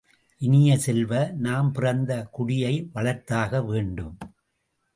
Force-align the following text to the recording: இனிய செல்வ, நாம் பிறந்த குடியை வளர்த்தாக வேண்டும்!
இனிய 0.41 0.77
செல்வ, 0.77 1.11
நாம் 1.37 1.71
பிறந்த 1.71 2.27
குடியை 2.31 2.73
வளர்த்தாக 2.93 3.65
வேண்டும்! 3.65 4.17